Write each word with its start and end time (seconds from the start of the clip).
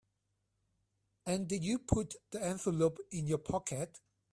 And 1.27 1.47
did 1.47 1.63
you 1.63 1.77
put 1.77 2.15
the 2.31 2.43
envelope 2.43 2.97
in 3.11 3.27
your 3.27 3.37
pocket? 3.37 3.99